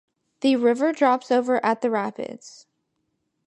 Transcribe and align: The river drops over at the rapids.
The 0.39 0.55
river 0.55 0.91
drops 0.93 1.29
over 1.29 1.63
at 1.63 1.81
the 1.83 1.91
rapids. 1.91 2.65